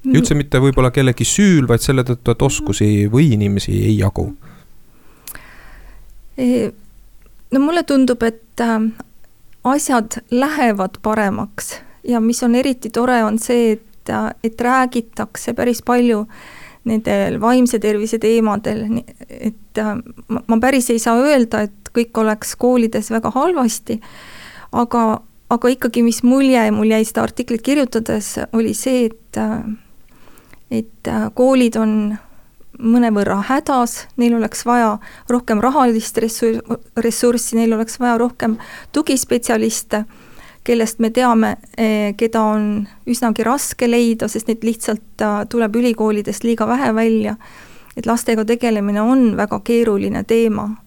[0.04, 4.28] ja üldse mitte võib-olla kellegi süül, vaid selle tõttu, et oskusi või inimesi ei jagu.
[6.36, 8.92] no mulle tundub, et äh,
[9.64, 11.82] asjad lähevad paremaks.
[12.04, 14.12] Ja mis on eriti tore, on see, et,
[14.44, 16.26] et räägitakse päris palju
[16.84, 19.00] nendel vaimse tervise teemadel,
[19.30, 19.80] et
[20.28, 24.02] ma, päris ei saa öelda, et kõik oleks koolides väga halvasti,
[24.76, 25.04] aga,
[25.54, 29.40] aga ikkagi, mis mulje mul jäi seda artiklit kirjutades, oli see, et
[30.74, 32.16] et koolid on
[32.80, 34.98] mõnevõrra hädas, neil oleks vaja
[35.30, 38.58] rohkem rahalist ressurssi, neil oleks vaja rohkem
[38.92, 40.04] tugispetsialiste,
[40.64, 46.68] kellest me teame, eh, keda on üsnagi raske leida, sest neid lihtsalt tuleb ülikoolidest liiga
[46.68, 47.36] vähe välja.
[47.96, 50.83] et lastega tegelemine on väga keeruline teema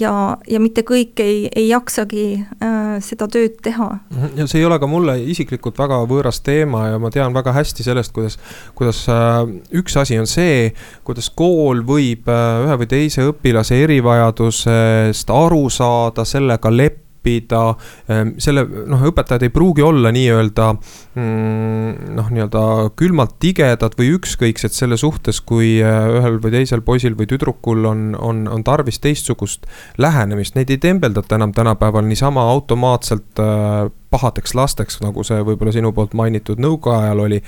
[0.00, 0.12] ja,
[0.48, 3.88] ja mitte kõik ei, ei jaksagi äh, seda tööd teha.
[4.10, 4.38] Mhm.
[4.40, 7.86] ja see ei ole ka mulle isiklikult väga võõras teema ja ma tean väga hästi
[7.86, 8.38] sellest, kuidas,
[8.74, 9.40] kuidas äh,
[9.80, 10.72] üks asi on see,
[11.06, 17.76] kuidas kool võib äh, ühe või teise õpilase erivajadusest aru saada, sellega leppida õppida.
[18.08, 24.74] Ehm, selle noh, õpetajad ei pruugi olla nii-öelda mm, noh, nii-öelda külmalt tigedad või ükskõiksed
[24.74, 29.66] selle suhtes, kui äh, ühel või teisel poisil või tüdrukul on, on, on tarvis teistsugust
[29.98, 35.90] lähenemist, neid ei tembeldata enam tänapäeval niisama automaatselt äh, pahadeks lasteks, nagu see võib-olla sinu
[35.94, 37.40] poolt mainitud nõukaajal oli.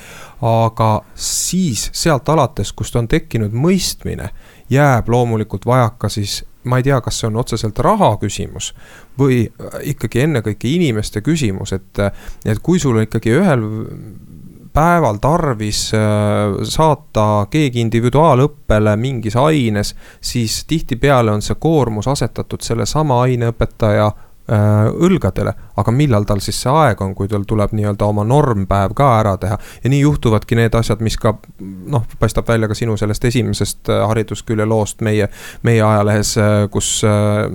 [0.42, 4.32] aga siis sealt alates, kust on tekkinud mõistmine,
[4.72, 8.72] jääb loomulikult vajaka siis ma ei tea, kas see on otseselt raha küsimus
[9.18, 9.44] või
[9.92, 12.02] ikkagi ennekõike inimeste küsimus, et,
[12.44, 13.64] et kui sul ikkagi ühel
[14.76, 15.86] päeval tarvis
[16.68, 25.52] saata keegi individuaalõppele mingis aines, siis tihtipeale on see koormus asetatud sellesama aineõpetaja Äh, õlgadele,
[25.76, 29.36] aga millal tal siis see aeg on, kui tal tuleb nii-öelda oma normpäev ka ära
[29.42, 29.58] teha.
[29.84, 34.04] ja nii juhtuvadki need asjad, mis ka noh, paistab välja ka sinu sellest esimesest äh,
[34.08, 35.28] hariduskülje loost meie,
[35.66, 37.02] meie ajalehes, äh, kus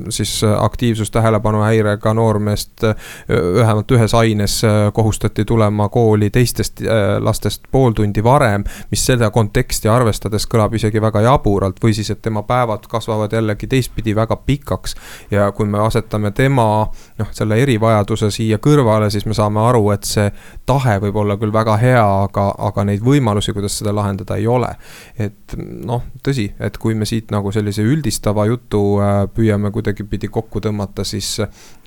[0.09, 2.83] siis aktiivsus tähelepanuhäirega noormeest
[3.29, 4.61] vähemalt ühes aines
[4.93, 6.81] kohustati tulema kooli teistest
[7.19, 12.21] lastest pool tundi varem, mis seda konteksti arvestades kõlab isegi väga jaburalt või siis, et
[12.21, 14.95] tema päevad kasvavad jällegi teistpidi väga pikaks
[15.31, 16.80] ja kui me asetame tema
[17.19, 20.27] noh, selle erivajaduse siia kõrvale, siis me saame aru, et see
[20.69, 24.71] tahe võib olla küll väga hea, aga, aga neid võimalusi, kuidas seda lahendada, ei ole.
[25.17, 30.61] et noh, tõsi, et kui me siit nagu sellise üldistava jutu äh, püüame kuidagipidi kokku
[30.63, 31.37] tõmmata, siis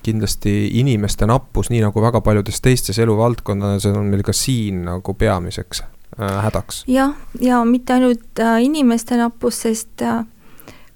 [0.05, 5.81] kindlasti inimeste nappus, nii nagu väga paljudes teistes eluvaldkondades, on meil ka siin nagu peamiseks
[5.81, 6.83] äh, hädaks.
[6.91, 10.05] jah, ja mitte ainult äh, inimeste nappus, sest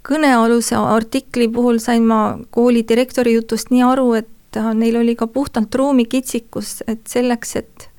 [0.07, 5.27] kõnealuse artikli puhul sain ma kooli direktori jutust nii aru, et äh, neil oli ka
[5.27, 7.89] puhtalt ruumikitsikus, et selleks, et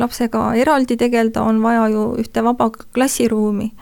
[0.00, 3.72] lapsega eraldi tegeleda, on vaja ju ühte vaba klassiruumi.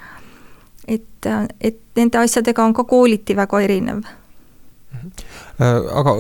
[0.89, 4.03] et, äh, et nende asjadega on ka kooliti väga erinev.
[4.93, 6.17] Äh, aga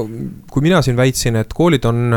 [0.51, 2.15] kui mina siin väitsin, et koolid on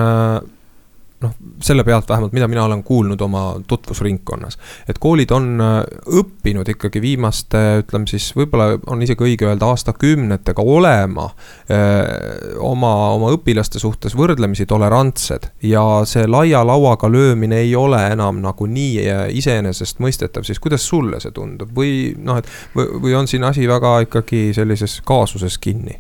[1.24, 1.32] noh,
[1.64, 4.58] selle pealt vähemalt, mida mina olen kuulnud oma tutvusringkonnas.
[4.90, 5.78] et koolid on äh,
[6.20, 12.94] õppinud ikkagi viimaste, ütleme siis, võib-olla on isegi õige öelda aastakümnetega olema öö, äh, oma,
[13.16, 15.50] oma õpilaste suhtes võrdlemisi tolerantsed.
[15.64, 21.20] ja see laia lauaga löömine ei ole enam nagu nii äh, iseenesestmõistetav, siis kuidas sulle
[21.24, 26.00] see tundub või noh, et või, või on siin asi väga ikkagi sellises kaasuses kinni?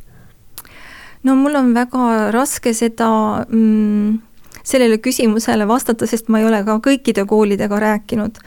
[1.23, 3.09] no mul on väga raske seda
[3.47, 4.34] mm,
[4.65, 8.41] sellele küsimusele vastata, sest ma ei ole ka kõikide koolidega rääkinud.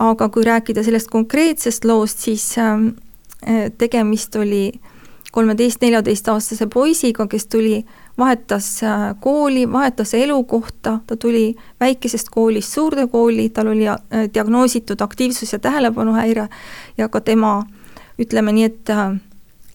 [0.00, 2.86] aga kui rääkida sellest konkreetsest loost, siis ähm,
[3.44, 4.72] äh, tegemist oli
[5.32, 7.84] kolmeteist-neljateistaastase poisiga, kes tuli,
[8.18, 13.98] vahetas äh, kooli, vahetas elukohta, ta tuli väikesest koolist suurde kooli, tal oli äh,
[14.34, 16.48] diagnoositud aktiivsus- ja tähelepanuhäire
[16.98, 17.66] ja ka tema,
[18.18, 18.88] ütleme nii, et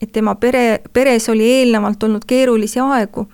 [0.02, 3.28] et tema pere, peres oli eelnevalt olnud keerulisi aegu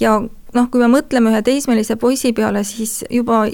[0.00, 0.22] ja
[0.58, 3.44] noh, kui me mõtleme ühe teismelise poisi peale, siis juba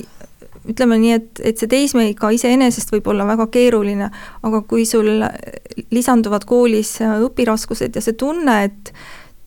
[0.64, 4.09] ütleme nii, et, et see teismeiga iseenesest võib olla väga keeruline,
[4.47, 5.11] aga kui sul
[5.93, 8.95] lisanduvad koolis õpiraskused ja see tunne, et,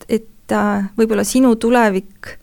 [0.06, 2.36] et äh, võib-olla sinu tulevik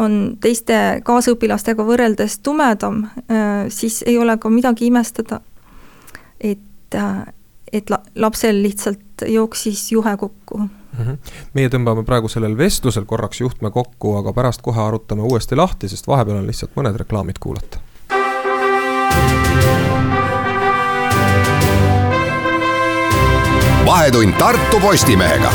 [0.00, 5.40] on teiste kaasõpilastega võrreldes tumedam, äh, siis ei ole ka midagi imestada.
[6.40, 7.22] et, äh,
[7.72, 11.04] et la-, lapsel lihtsalt jooksis juhe kokku mm.
[11.04, 11.34] -hmm.
[11.54, 16.06] meie tõmbame praegu sellel vestlusel korraks juhtme kokku, aga pärast kohe arutame uuesti lahti, sest
[16.06, 17.78] vahepeal on lihtsalt mõned reklaamid kuulata.
[23.86, 25.52] vahetund Tartu Postimehega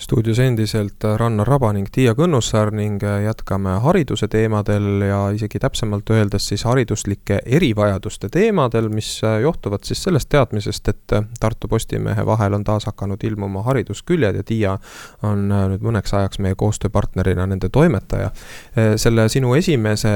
[0.00, 6.46] stuudios endiselt Rannar Raba ning Tiia Kõnnussaar ning jätkame hariduse teemadel ja isegi täpsemalt öeldes
[6.48, 9.10] siis hariduslike erivajaduste teemadel, mis
[9.42, 14.78] johtuvad siis sellest teadmisest, et Tartu Postimehe vahel on taas hakanud ilmuma haridusküljed ja Tiia
[15.28, 18.32] on nüüd mõneks ajaks meie koostööpartnerina nende toimetaja.
[18.96, 20.10] selle sinu esimese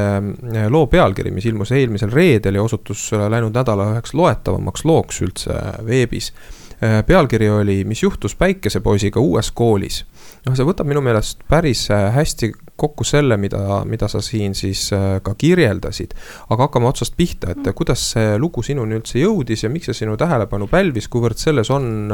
[0.68, 6.32] loo pealkiri, mis ilmus eelmisel reedel ja osutus läinud nädala üheks loetavamaks looks üldse veebis
[6.32, 6.63] Äh,
[7.06, 10.04] pealkiri oli Mis juhtus päikesepoisiga uues koolis.
[10.46, 14.88] noh, see võtab minu meelest päris äh, hästi kokku selle, mida, mida sa siin siis
[14.92, 16.14] äh, ka kirjeldasid.
[16.50, 20.16] aga hakkame otsast pihta, et kuidas see lugu sinuni üldse jõudis ja miks see sinu
[20.20, 22.12] tähelepanu pälvis, kuivõrd selles on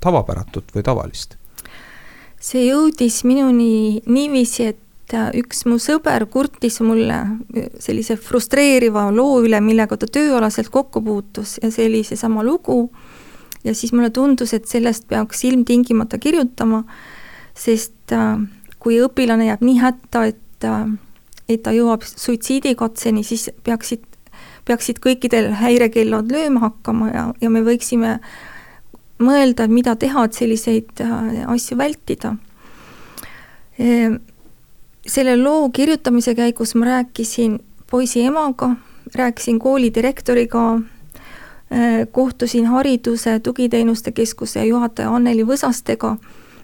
[0.00, 1.36] tavapäratut või tavalist?
[2.40, 7.16] see jõudis minuni niiviisi, et üks mu sõber kurtis mulle
[7.80, 12.90] sellise frustreeriva loo üle, millega ta tööalaselt kokku puutus ja see oli seesama lugu
[13.64, 16.84] ja siis mulle tundus, et sellest peaks ilmtingimata kirjutama,
[17.58, 18.38] sest äh,
[18.78, 20.86] kui õpilane jääb nii hätta, et äh,
[21.48, 24.04] et ta jõuab suitsiidikatseni, siis peaksid,
[24.68, 28.18] peaksid kõikidel häirekellad lööma hakkama ja, ja me võiksime
[29.24, 32.34] mõelda, mida teha, et selliseid äh, asju vältida.
[33.78, 34.20] Ehm,
[35.08, 37.56] selle loo kirjutamise käigus ma rääkisin
[37.90, 38.74] poisi emaga,
[39.16, 40.82] rääkisin kooli direktoriga,
[42.12, 46.14] kohtusin Hariduse Tugiteenuste Keskuse juhataja Anneli Võsastega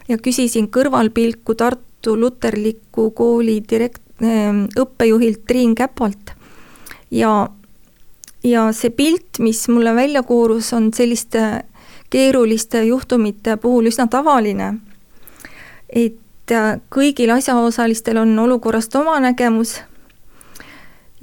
[0.07, 6.33] ja küsisin kõrvalpilku Tartu Luterliku Kooli direkt-, ähm, õppejuhilt Triin Käpalt.
[7.11, 7.49] ja,
[8.43, 11.63] ja see pilt, mis mulle välja koorus, on selliste
[12.09, 14.73] keeruliste juhtumite puhul üsna tavaline.
[15.89, 19.81] et äh, kõigil asjaosalistel on olukorrast oma nägemus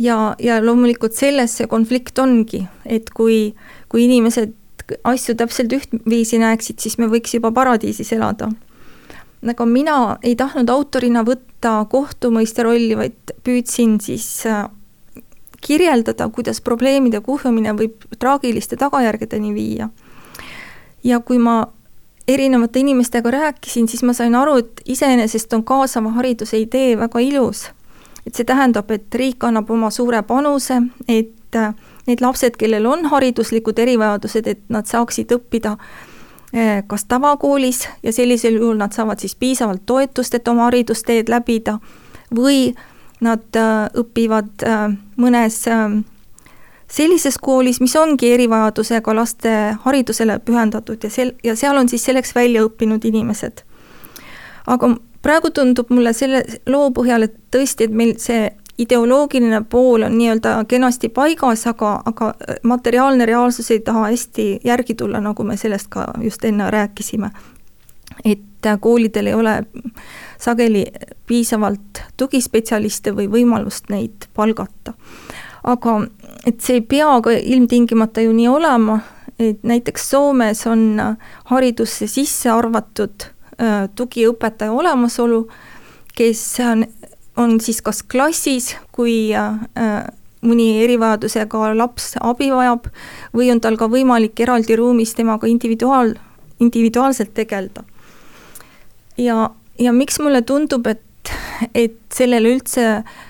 [0.02, 3.54] ja, ja loomulikult selles see konflikt ongi, et kui,
[3.92, 4.58] kui inimesed
[5.08, 8.50] asju täpselt ühtviisi näeksid, siis me võiks juba paradiisis elada.
[9.48, 14.68] aga mina ei tahtnud autorina võtta kohtumõistja rolli, vaid püüdsin siis äh,
[15.60, 19.88] kirjeldada, kuidas probleemide kuhjumine võib traagiliste tagajärgedeni viia.
[21.04, 21.66] ja kui ma
[22.28, 27.70] erinevate inimestega rääkisin, siis ma sain aru, et iseenesest on kaasava hariduse idee väga ilus.
[28.26, 31.74] Et see tähendab, et riik annab oma suure panuse, et äh,
[32.06, 38.60] need lapsed, kellel on hariduslikud erivajadused, et nad saaksid õppida äh, kas tavakoolis ja sellisel
[38.60, 41.78] juhul nad saavad siis piisavalt toetust, et oma haridusteed läbida,
[42.34, 42.72] või
[43.22, 44.66] nad äh, õpivad
[45.20, 45.62] mõnes
[46.92, 49.52] sellises koolis, mis ongi erivajadusega laste
[49.84, 53.64] haridusele pühendatud ja sel-, ja seal on siis selleks välja õppinud inimesed.
[54.66, 60.16] aga praegu tundub mulle selle loo põhjal, et tõesti, et meil see ideoloogiline pool on
[60.18, 62.32] nii-öelda kenasti paigas, aga, aga
[62.62, 67.30] materiaalne reaalsus ei taha hästi järgi tulla, nagu me sellest ka just enne rääkisime.
[68.24, 68.40] et
[68.80, 69.64] koolidel ei ole
[70.38, 70.84] sageli
[71.26, 74.94] piisavalt tugispetsialiste või võimalust neid palgata.
[75.64, 76.06] aga
[76.46, 79.00] et see ei pea ka ilmtingimata ju nii olema,
[79.38, 81.00] et näiteks Soomes on
[81.44, 83.31] haridusse sisse arvatud äh,
[83.96, 85.44] tugiõpetaja olemasolu,
[86.16, 86.84] kes on,
[87.36, 90.04] on siis kas klassis, kui äh,
[90.42, 92.88] mõni erivajadusega laps abi vajab,
[93.36, 96.14] või on tal ka võimalik eraldi ruumis temaga individuaal,
[96.60, 97.84] individuaalselt tegeleda.
[99.16, 101.34] ja, ja miks mulle tundub, et,
[101.74, 103.20] et sellele üldse äh,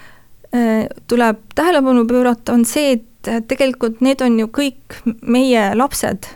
[0.54, 6.28] Äh, tuleb tähelepanu pöörata, on see, et äh, tegelikult need on ju kõik meie lapsed.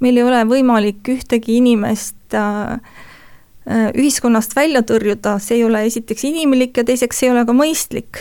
[0.00, 6.76] meil ei ole võimalik ühtegi inimest äh, ühiskonnast välja tõrjuda, see ei ole esiteks inimlik
[6.76, 8.20] ja teiseks see ei ole ka mõistlik.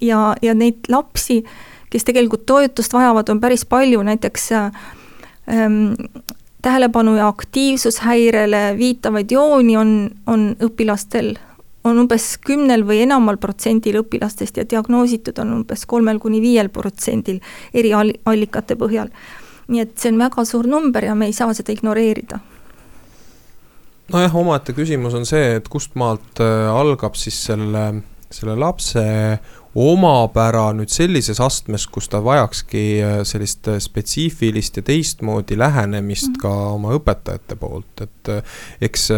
[0.00, 1.42] ja, ja neid lapsi,
[1.90, 5.94] kes tegelikult toetust vajavad, on päris palju, näiteks ähm,
[6.62, 11.36] tähelepanu ja aktiivsushäirele viitavaid jooni on, on õpilastel
[11.84, 17.40] on umbes kümnel või enamal protsendil õpilastest ja diagnoositud on umbes kolmel kuni viiel protsendil
[17.74, 19.10] eri allikate põhjal.
[19.68, 22.40] nii et see on väga suur number ja me ei saa seda ignoreerida
[24.12, 27.84] nojah, omaette küsimus on see, et kust maalt äh, algab siis selle,
[28.32, 29.04] selle lapse
[29.74, 36.36] omapära nüüd sellises astmes, kus ta vajakski äh, sellist äh, spetsiifilist ja teistmoodi lähenemist mm
[36.38, 38.28] ka oma õpetajate poolt, et
[38.84, 39.08] eks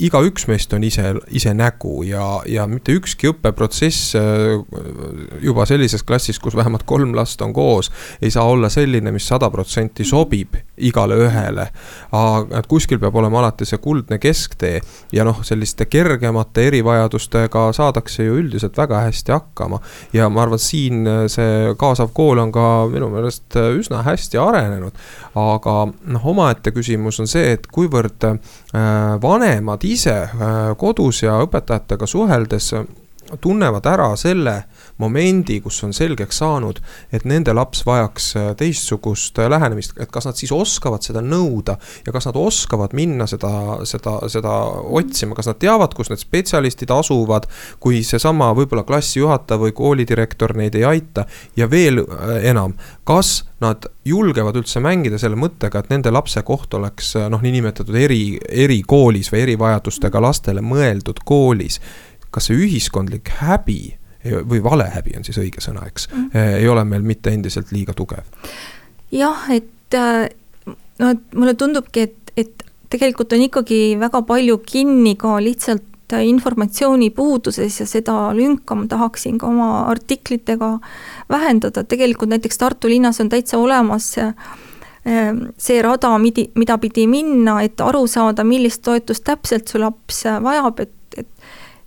[0.00, 1.04] igaüks meist on ise,
[1.36, 4.54] ise nägu ja, ja mitte ükski õppeprotsess äh,
[5.44, 7.90] juba sellises klassis, kus vähemalt kolm last on koos,
[8.22, 11.68] ei saa olla selline, mis sada protsenti sobib igale ühele.
[12.16, 14.80] aga kuskil peab olema alati see kuldne kesktee
[15.12, 19.80] ja noh, selliste kergemate erivajadustega saadakse ju üldiselt väga hästi hakkama.
[20.12, 24.96] Ja ma arvan, siin see kaasav kool on ka minu meelest üsna hästi arenenud.
[25.34, 28.38] aga noh, omaette küsimus on see, et kuivõrd äh,
[29.22, 32.72] vanemad ise äh, kodus ja õpetajatega suheldes
[33.40, 34.56] tunnevad ära selle
[35.00, 36.80] momendi, kus on selgeks saanud,
[37.12, 41.76] et nende laps vajaks äh, teistsugust äh, lähenemist, et kas nad siis oskavad seda nõuda
[42.06, 43.52] ja kas nad oskavad minna seda,
[43.88, 44.54] seda, seda
[45.00, 47.48] otsima, kas nad teavad, kus need spetsialistid asuvad,
[47.82, 51.26] kui seesama võib-olla klassijuhataja või koolidirektor neid ei aita?
[51.58, 52.02] Ja veel
[52.44, 52.76] enam,
[53.08, 58.22] kas nad julgevad üldse mängida selle mõttega, et nende lapse koht oleks noh, niinimetatud eri,
[58.48, 61.80] erikoolis või erivajadustega lastele mõeldud koolis.
[62.30, 66.56] kas see ühiskondlik häbi või valehäbi on siis õige sõna, eks mm, -hmm.
[66.60, 68.24] ei ole meil mitte endiselt liiga tugev?
[69.10, 69.98] jah, et
[70.98, 75.86] no et mulle tundubki, et, et tegelikult on ikkagi väga palju kinni ka lihtsalt
[76.18, 80.72] informatsiooni puuduses ja seda lünka ma tahaksin ka oma artiklitega
[81.30, 84.26] vähendada, tegelikult näiteks Tartu linnas on täitsa olemas see,
[85.06, 90.24] ehm, see rada, midi, mida pidi minna, et aru saada, millist toetust täpselt su laps
[90.42, 91.28] vajab, et, et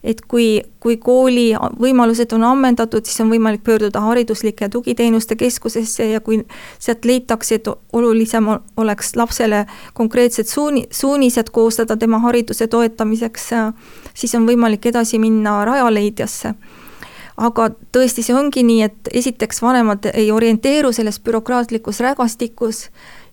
[0.04, 6.20] et kui, kui kooli võimalused on ammendatud, siis on võimalik pöörduda hariduslike tugiteenuste keskusesse ja
[6.20, 6.42] kui
[6.80, 9.64] sealt leitakse, et olulisem oleks lapsele
[9.94, 13.50] konkreetsed suuni, suunised koostada tema hariduse toetamiseks,
[14.14, 16.54] siis on võimalik edasi minna Rajaleidjasse.
[17.38, 22.90] Aga tõesti, see ongi nii, et esiteks vanemad ei orienteeru selles bürokraatlikus rägastikus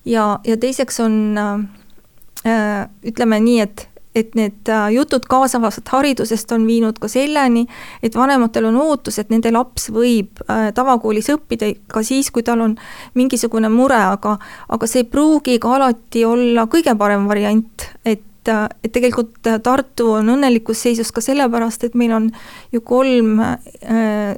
[0.09, 6.65] ja, ja teiseks on äh, ütleme nii, et et need äh, jutud kaasavast haridusest on
[6.67, 7.67] viinud ka selleni,
[8.03, 12.65] et vanematel on ootus, et nende laps võib äh, tavakoolis õppida ka siis, kui tal
[12.65, 12.75] on
[13.19, 14.37] mingisugune mure, aga
[14.69, 20.15] aga see ei pruugi ka alati olla kõige parem variant, et äh, et tegelikult Tartu
[20.17, 22.31] on õnnelikus seisus ka sellepärast, et meil on
[22.73, 23.37] ju kolm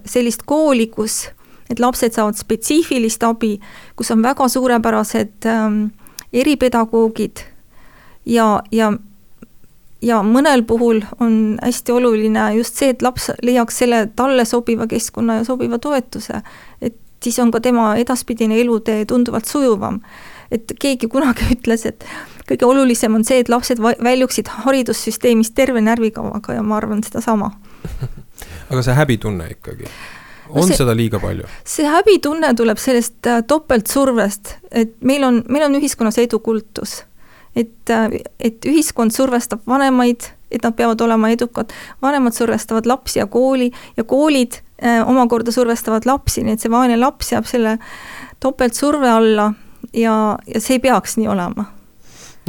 [0.05, 1.31] sellist kooli, kus
[1.73, 3.55] et lapsed saavad spetsiifilist abi,
[3.97, 5.79] kus on väga suurepärased ähm,
[6.33, 7.45] eripedagoogid
[8.27, 8.93] ja, ja
[10.03, 15.41] ja mõnel puhul on hästi oluline just see, et laps leiaks selle talle sobiva keskkonna
[15.41, 16.43] ja sobiva toetuse.
[16.81, 20.01] et siis on ka tema edaspidine elutee tunduvalt sujuvam.
[20.51, 22.07] et keegi kunagi ütles, et
[22.49, 27.53] kõige olulisem on see, et lapsed väljuksid haridussüsteemist terve närvikavaga ja ma arvan sedasama
[28.71, 29.89] aga see häbitunne ikkagi?
[30.49, 31.47] on see, seda liiga palju?
[31.65, 37.03] see häbitunne tuleb sellest äh, topeltsurvest, et meil on, meil on ühiskonnas edukultus
[37.57, 37.93] et,
[38.41, 41.73] et ühiskond survestab vanemaid, et nad peavad olema edukad,
[42.03, 46.97] vanemad survestavad lapsi ja kooli ja koolid äh, omakorda survestavad lapsi, nii et see vaene
[47.01, 47.79] laps jääb selle
[48.41, 49.53] topeltsurve alla
[49.93, 51.69] ja, ja see ei peaks nii olema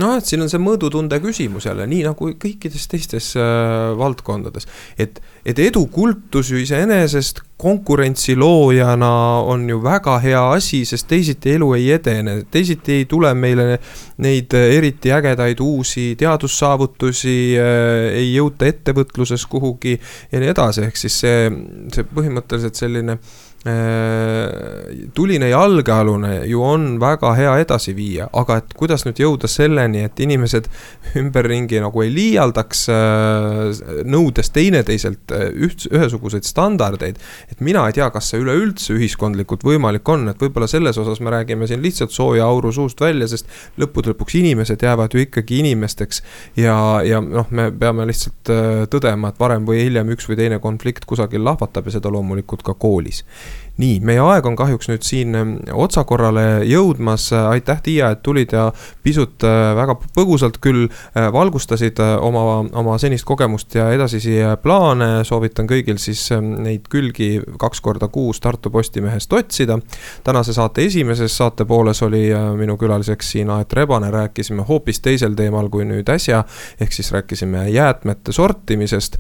[0.02, 4.66] noh, et siin on see mõõdutunde küsimus jälle, nii nagu kõikides teistes äh, valdkondades.
[4.98, 9.12] et, et edukultus ju iseenesest konkurentsi loojana
[9.48, 13.78] on ju väga hea asi, sest teisiti elu ei edene, teisiti ei tule meile
[14.24, 20.00] neid eriti ägedaid uusi teadussaavutusi äh,, ei jõuta ettevõtluses kuhugi
[20.32, 21.50] ja nii edasi, ehk siis see,
[21.94, 23.53] see põhimõtteliselt selline äh,
[25.16, 30.20] tuline jalgealune ju on väga hea edasi viia, aga et kuidas nüüd jõuda selleni, et
[30.20, 30.68] inimesed
[31.22, 37.22] ümberringi nagu ei liialdaks, äh, nõudes teineteiselt äh, üht, ühesuguseid standardeid.
[37.52, 41.32] et mina ei tea, kas see üleüldse ühiskondlikult võimalik on, et võib-olla selles osas me
[41.32, 43.48] räägime siin lihtsalt sooja auru suust välja, sest
[43.80, 46.20] lõppude lõpuks inimesed jäävad ju ikkagi inimesteks.
[46.60, 46.76] ja,
[47.08, 48.52] ja noh, me peame lihtsalt
[48.92, 52.76] tõdema, et varem või hiljem üks või teine konflikt kusagil lahvatab ja seda loomulikult ka
[52.76, 53.24] koolis
[53.82, 58.68] nii, meie aeg on kahjuks nüüd siin ähm, otsakorrale jõudmas, aitäh, Tiia, et tulid ja
[59.04, 65.24] pisut äh, väga põgusalt küll äh, valgustasid äh, oma, oma senist kogemust ja edasisi plaane,
[65.26, 69.80] soovitan kõigil siis ähm, neid külgi kaks korda kuus Tartu Postimehest otsida.
[70.24, 75.86] tänase saate esimeses saatepooles oli minu külaliseks siin Aet Rebane, rääkisime hoopis teisel teemal kui
[75.88, 76.44] nüüd äsja,
[76.82, 79.18] ehk siis rääkisime jäätmete sortimisest.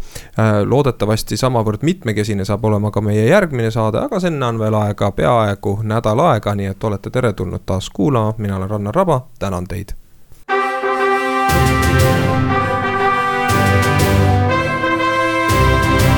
[0.65, 4.73] loodetavasti samavõrd mitmekesine saab olema ka meie järgmine saade, aga see on sinna on veel
[4.73, 9.67] aega peaaegu nädal aega, nii et olete teretulnud taas kuulama, mina olen Rannar Raba, tänan
[9.67, 9.89] teid.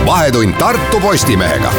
[0.05, 1.71] vahetund Tartu Postimehega